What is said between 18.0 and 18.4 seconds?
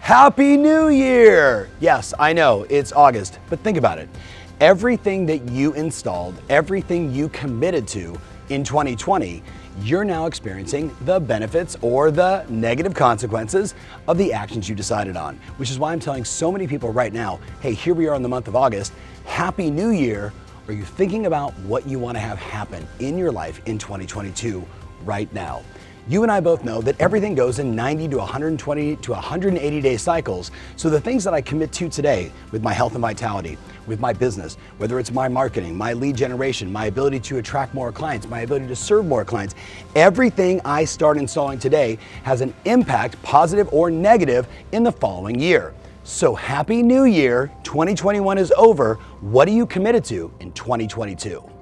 are in the